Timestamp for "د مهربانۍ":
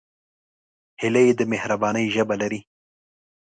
1.39-2.05